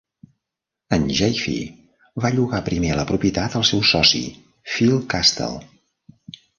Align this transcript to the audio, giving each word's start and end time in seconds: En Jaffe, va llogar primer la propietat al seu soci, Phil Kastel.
En 0.97 1.05
Jaffe, 1.19 1.53
va 2.25 2.33
llogar 2.39 2.63
primer 2.71 2.97
la 3.03 3.05
propietat 3.13 3.61
al 3.63 3.69
seu 3.73 3.87
soci, 3.93 4.25
Phil 4.75 5.01
Kastel. 5.17 5.65